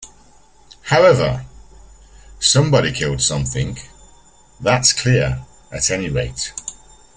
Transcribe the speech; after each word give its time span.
However, 0.85 1.45
somebody 2.39 2.91
killed 2.91 3.21
something: 3.21 3.77
that's 4.59 4.93
clear, 4.93 5.45
at 5.71 5.91
any 5.91 6.09
rate. 6.09 6.53